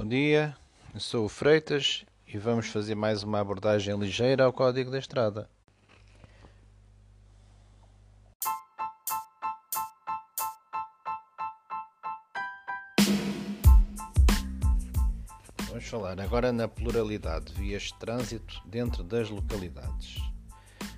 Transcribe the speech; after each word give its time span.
Bom 0.00 0.08
dia, 0.08 0.56
eu 0.94 0.98
sou 0.98 1.26
o 1.26 1.28
Freitas 1.28 2.06
e 2.26 2.38
vamos 2.38 2.68
fazer 2.68 2.94
mais 2.94 3.22
uma 3.22 3.38
abordagem 3.38 3.94
ligeira 3.98 4.44
ao 4.44 4.50
Código 4.50 4.90
da 4.90 4.98
Estrada. 4.98 5.46
Vamos 15.68 15.86
falar 15.86 16.18
agora 16.18 16.50
na 16.50 16.66
pluralidade 16.66 17.52
de 17.52 17.60
vias 17.60 17.82
de 17.82 17.94
trânsito 17.98 18.62
dentro 18.64 19.04
das 19.04 19.28
localidades. 19.28 20.16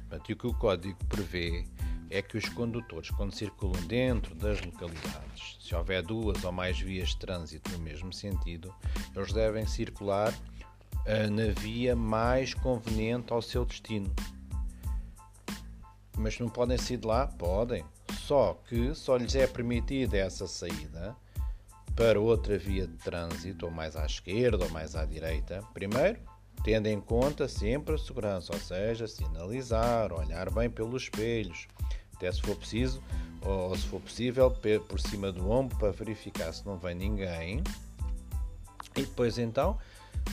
e 0.09 0.32
o 0.32 0.37
que 0.37 0.46
o 0.46 0.55
Código 0.55 1.05
prevê 1.06 1.64
é 2.12 2.20
que 2.20 2.36
os 2.36 2.46
condutores, 2.50 3.10
quando 3.10 3.34
circulam 3.34 3.82
dentro 3.86 4.34
das 4.34 4.60
localidades, 4.60 5.56
se 5.60 5.74
houver 5.74 6.02
duas 6.02 6.45
ou 6.45 6.52
mais 6.52 6.78
vias 6.78 7.10
de 7.10 7.16
trânsito 7.16 7.70
no 7.73 7.78
mesmo 7.78 8.12
sentido, 8.12 8.73
eles 9.16 9.32
devem 9.32 9.66
circular 9.66 10.30
uh, 10.30 11.30
na 11.30 11.52
via 11.59 11.96
mais 11.96 12.52
conveniente 12.52 13.32
ao 13.32 13.40
seu 13.40 13.64
destino. 13.64 14.14
Mas 16.18 16.38
não 16.38 16.51
podem 16.51 16.77
sair 16.77 16.98
de 16.98 17.06
lá? 17.06 17.27
Podem. 17.27 17.82
Só 18.20 18.60
que 18.68 18.95
só 18.95 19.16
lhes 19.16 19.34
é 19.34 19.46
permitida 19.46 20.18
essa 20.18 20.46
saída 20.46 21.16
para 21.96 22.20
outra 22.20 22.59
via 22.59 22.87
de 22.87 22.96
trânsito, 22.98 23.65
ou 23.65 23.73
mais 23.73 23.96
à 23.96 24.04
esquerda 24.04 24.65
ou 24.65 24.70
mais 24.70 24.95
à 24.95 25.06
direita. 25.06 25.62
Primeiro, 25.73 26.18
tendo 26.62 26.87
em 26.88 27.01
conta 27.01 27.48
sempre 27.48 27.95
a 27.95 27.98
segurança, 27.98 28.52
ou 28.52 28.60
seja, 28.60 29.06
sinalizar, 29.06 30.12
olhar 30.12 30.51
bem 30.51 30.68
pelos 30.68 31.04
espelhos, 31.04 31.66
até 32.15 32.30
se 32.30 32.41
for 32.43 32.57
preciso, 32.57 33.02
ou 33.45 33.77
se 33.77 33.87
for 33.87 34.01
possível, 34.01 34.51
por 34.89 35.01
cima 35.01 35.33
do 35.33 35.51
ombro 35.51 35.77
para 35.79 35.91
verificar 35.91 36.52
se 36.52 36.65
não 36.65 36.79
vem 36.79 36.95
ninguém. 36.95 37.62
E 38.96 39.02
depois 39.02 39.38
então, 39.38 39.79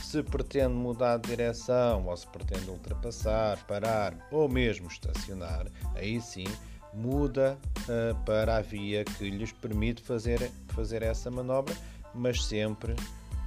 se 0.02 0.21
pretende 0.21 0.73
mudar 0.73 1.17
de 1.17 1.30
direção, 1.30 2.05
ou 2.05 2.16
se 2.16 2.27
pretende 2.27 2.69
ultrapassar, 2.69 3.58
parar 3.66 4.16
ou 4.31 4.47
mesmo 4.47 4.88
estacionar, 4.88 5.67
aí 5.95 6.21
sim 6.21 6.45
muda 6.94 7.58
uh, 7.81 8.16
para 8.25 8.58
a 8.58 8.61
via 8.61 9.03
que 9.05 9.30
lhes 9.30 9.52
permite 9.52 10.02
fazer, 10.02 10.52
fazer 10.69 11.03
essa 11.03 11.30
manobra, 11.30 11.75
mas 12.14 12.43
sempre 12.43 12.95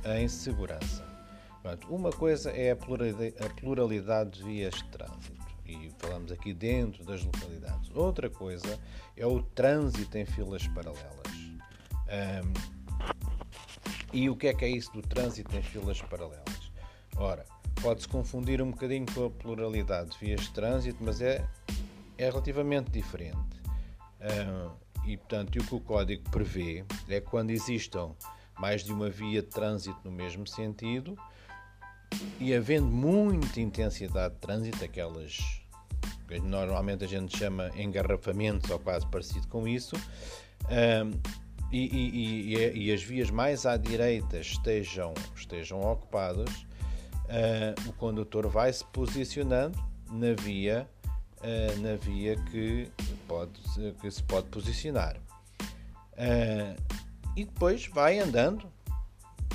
em 0.04 0.28
segurança. 0.28 1.04
Pronto, 1.62 1.94
uma 1.94 2.10
coisa 2.10 2.50
é 2.50 2.72
a 2.72 2.76
pluralidade, 3.60 4.30
de 4.30 4.42
vias 4.42 4.74
de 4.74 4.84
trânsito 4.84 5.41
falamos 6.02 6.32
aqui 6.32 6.52
dentro 6.52 7.04
das 7.04 7.22
localidades. 7.24 7.90
Outra 7.94 8.28
coisa 8.28 8.78
é 9.16 9.24
o 9.24 9.40
trânsito 9.40 10.18
em 10.18 10.26
filas 10.26 10.66
paralelas. 10.66 11.32
Um, 12.08 12.52
e 14.12 14.28
o 14.28 14.36
que 14.36 14.48
é 14.48 14.54
que 14.54 14.64
é 14.64 14.68
isso 14.68 14.92
do 14.92 15.00
trânsito 15.00 15.56
em 15.56 15.62
filas 15.62 16.02
paralelas? 16.02 16.72
Ora, 17.16 17.46
pode-se 17.80 18.08
confundir 18.08 18.60
um 18.60 18.72
bocadinho 18.72 19.06
com 19.14 19.26
a 19.26 19.30
pluralidade 19.30 20.10
de 20.10 20.18
vias 20.18 20.40
de 20.42 20.50
trânsito, 20.50 20.98
mas 21.00 21.20
é, 21.20 21.46
é 22.18 22.26
relativamente 22.26 22.90
diferente. 22.90 23.62
Um, 24.20 24.70
e, 25.06 25.16
portanto, 25.16 25.56
o 25.58 25.64
que 25.64 25.74
o 25.74 25.80
código 25.80 26.28
prevê 26.30 26.84
é 27.08 27.20
quando 27.20 27.50
existam 27.50 28.14
mais 28.58 28.84
de 28.84 28.92
uma 28.92 29.08
via 29.08 29.40
de 29.40 29.48
trânsito 29.48 29.98
no 30.04 30.12
mesmo 30.12 30.46
sentido 30.46 31.16
e 32.38 32.54
havendo 32.54 32.86
muita 32.86 33.60
intensidade 33.60 34.34
de 34.34 34.40
trânsito, 34.40 34.84
aquelas 34.84 35.61
que 36.40 36.46
normalmente 36.46 37.04
a 37.04 37.08
gente 37.08 37.36
chama 37.36 37.70
engarrafamentos 37.76 38.70
ou 38.70 38.78
quase 38.78 39.06
parecido 39.06 39.46
com 39.48 39.66
isso, 39.66 39.96
um, 40.64 41.10
e, 41.72 41.86
e, 41.86 42.54
e, 42.54 42.86
e, 42.86 42.92
as 42.92 43.02
vias 43.02 43.30
mais 43.30 43.64
à 43.64 43.78
direita 43.78 44.38
estejam, 44.38 45.14
estejam 45.34 45.80
ocupadas, 45.80 46.50
uh, 46.52 47.88
o 47.88 47.92
condutor 47.94 48.46
vai 48.48 48.70
se 48.70 48.84
posicionando 48.86 49.82
na 50.10 50.34
via, 50.34 50.86
uh, 51.38 51.80
na 51.80 51.96
via 51.96 52.36
que, 52.50 52.90
pode, 53.26 53.58
que 54.00 54.10
se 54.10 54.22
pode 54.24 54.48
posicionar. 54.48 55.16
Uh, 56.12 56.76
e 57.34 57.46
depois 57.46 57.86
vai 57.86 58.18
andando 58.18 58.70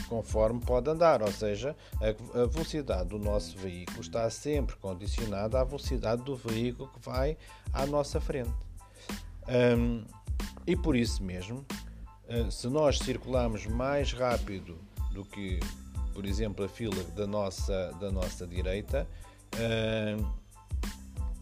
conforme 0.08 0.60
pode 0.60 0.90
andar, 0.90 1.22
ou 1.22 1.32
seja, 1.32 1.76
a, 1.96 2.46
velocidade 2.46 3.10
do 3.10 3.20
nosso 3.20 3.58
veículo 3.58 4.02
está 4.02 4.30
sempre 4.30 4.76
condicionada 4.78 5.60
à 5.60 5.64
velocidade 5.64 6.24
do 6.24 6.36
veículo 6.36 6.90
que 6.90 7.00
vai 7.00 7.38
à 7.74 7.86
nossa 7.86 8.20
frente. 8.20 8.54
Um, 9.48 10.04
e 10.66 10.76
por 10.76 10.96
isso 10.96 11.24
mesmo, 11.24 11.66
uh, 12.30 12.52
se 12.52 12.68
nós 12.68 13.00
circularmos 13.00 13.66
mais 13.66 14.12
rápido 14.12 14.78
do 15.12 15.24
que, 15.24 15.60
por 16.14 16.26
exemplo, 16.26 16.66
a 16.66 16.70
fila 16.70 17.04
da 17.16 17.26
nossa, 17.26 17.92
da 18.00 18.12
nossa 18.12 18.46
direita, 18.46 19.08
uh, 19.56 20.47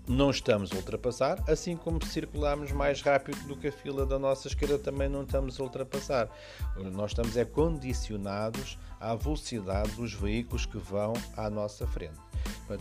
não 0.07 0.29
estamos 0.29 0.71
a 0.71 0.75
ultrapassar, 0.75 1.43
assim 1.47 1.75
como 1.75 2.03
circularmos 2.05 2.71
mais 2.71 3.01
rápido 3.01 3.39
do 3.47 3.57
que 3.57 3.67
a 3.67 3.71
fila 3.71 4.05
da 4.05 4.19
nossa 4.19 4.47
esquerda 4.47 4.77
também 4.77 5.09
não 5.09 5.23
estamos 5.23 5.59
a 5.59 5.63
ultrapassar. 5.63 6.29
Nós 6.93 7.11
estamos 7.11 7.35
é 7.35 7.43
condicionados 7.43 8.77
à 8.99 9.15
velocidade 9.15 9.91
dos 9.91 10.13
veículos 10.13 10.65
que 10.65 10.77
vão 10.77 11.13
à 11.35 11.49
nossa 11.49 11.87
frente. 11.87 12.19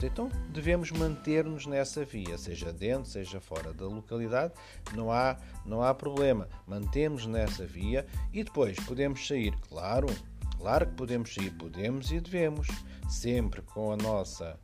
então 0.03 0.31
devemos 0.51 0.91
manter-nos 0.91 1.67
nessa 1.67 2.05
via, 2.05 2.37
seja 2.37 2.73
dentro, 2.73 3.11
seja 3.11 3.41
fora 3.41 3.73
da 3.73 3.87
localidade, 3.87 4.53
não 4.95 5.11
há, 5.11 5.37
não 5.65 5.83
há 5.83 5.95
problema. 5.95 6.49
Mantemos 6.67 7.27
nessa 7.27 7.65
via 7.65 8.07
e 8.33 8.45
depois 8.45 8.79
podemos 8.81 9.27
sair, 9.27 9.55
claro, 9.69 10.09
claro 10.59 10.87
que 10.87 10.95
podemos 10.95 11.33
sair, 11.33 11.51
podemos 11.53 12.13
e 12.13 12.21
devemos, 12.21 12.69
sempre 13.09 13.63
com 13.63 13.93
a 13.93 13.97
nossa 13.97 14.59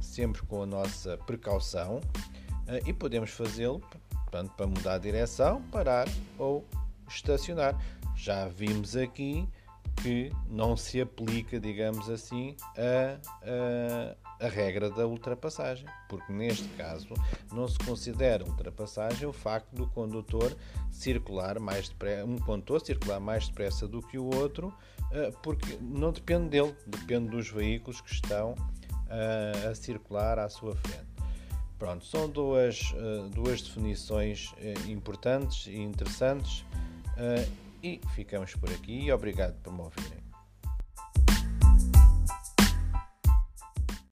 sempre 0.00 0.42
com 0.42 0.62
a 0.62 0.66
nossa 0.66 1.16
precaução 1.18 1.96
uh, 1.96 2.88
e 2.88 2.92
podemos 2.92 3.30
fazê-lo 3.30 3.82
para 4.30 4.66
mudar 4.66 4.94
a 4.94 4.98
direção, 4.98 5.62
parar 5.70 6.06
ou 6.38 6.64
estacionar. 7.08 7.76
Já 8.14 8.46
vimos 8.48 8.96
aqui 8.96 9.48
que 10.02 10.30
não 10.48 10.76
se 10.76 11.00
aplica, 11.00 11.58
digamos 11.58 12.08
assim, 12.08 12.54
a, 12.76 13.18
a, 14.40 14.46
a, 14.46 14.48
regra 14.48 14.90
da 14.90 15.06
ultrapassagem, 15.06 15.86
porque 16.08 16.32
neste 16.32 16.68
caso 16.70 17.08
não 17.52 17.66
se 17.66 17.78
considera 17.78 18.44
ultrapassagem 18.44 19.26
o 19.26 19.32
facto 19.32 19.74
do 19.74 19.88
condutor 19.88 20.56
circular 20.90 21.58
mais 21.58 21.88
depressa, 21.88 22.24
um 22.24 22.38
condutor 22.38 22.80
circular 22.80 23.18
mais 23.18 23.48
depressa 23.48 23.88
do 23.88 24.00
que 24.00 24.18
o 24.18 24.32
outro, 24.36 24.72
eh, 25.10 25.32
porque 25.42 25.78
não 25.80 26.12
depende 26.12 26.48
dele, 26.50 26.74
depende 26.86 27.30
dos 27.30 27.50
veículos 27.50 28.00
que 28.00 28.12
estão 28.12 28.54
a, 29.08 29.68
a 29.68 29.74
circular 29.74 30.38
à 30.38 30.48
sua 30.48 30.74
frente. 30.76 31.06
Pronto, 31.78 32.04
são 32.04 32.28
duas, 32.28 32.92
uh, 32.92 33.28
duas 33.30 33.62
definições 33.62 34.52
uh, 34.52 34.90
importantes 34.90 35.66
e 35.68 35.76
interessantes 35.76 36.60
uh, 37.16 37.50
e 37.82 38.00
ficamos 38.14 38.54
por 38.54 38.68
aqui. 38.70 39.10
Obrigado 39.12 39.54
por 39.62 39.72
me 39.72 39.82
ouvirem. 39.82 40.27